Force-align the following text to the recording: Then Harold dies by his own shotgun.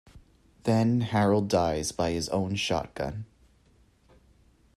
Then 0.63 1.01
Harold 1.01 1.47
dies 1.47 1.91
by 1.91 2.09
his 2.09 2.27
own 2.29 2.55
shotgun. 2.55 3.25